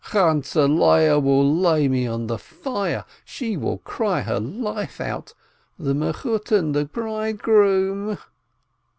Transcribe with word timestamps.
"Chantzeh 0.03 0.65
Leah 0.65 1.19
will 1.19 1.47
lay 1.55 1.87
me 1.87 2.07
on 2.07 2.25
the 2.25 2.39
fire... 2.39 3.05
she 3.23 3.55
will 3.55 3.77
cry 3.77 4.21
her 4.21 4.39
life 4.39 4.99
out... 4.99 5.35
the 5.77 5.93
Mechutton... 5.93 6.73
the 6.73 6.85
bridegroom 6.85 8.17